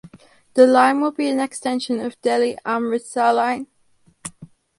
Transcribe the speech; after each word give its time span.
The 0.55 0.65
line 0.65 0.99
will 0.99 1.11
be 1.11 1.29
an 1.29 1.39
extension 1.39 1.99
of 1.99 2.19
Delhi–Amritsar 2.23 3.35
line. 3.35 3.67